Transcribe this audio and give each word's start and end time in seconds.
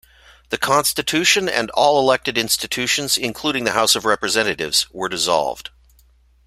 The 0.49 0.57
constitution 0.57 1.47
and 1.47 1.69
all 1.75 1.99
elected 1.99 2.35
institutions, 2.35 3.17
including 3.19 3.65
the 3.65 3.73
House 3.73 3.95
of 3.95 4.03
Representatives, 4.03 4.87
were 4.89 5.07
dissolved. 5.09 5.69